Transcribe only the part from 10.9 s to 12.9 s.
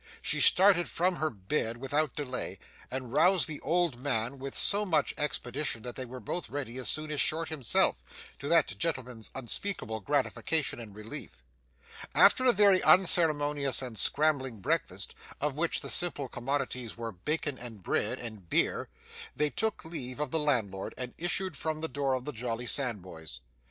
relief. After a very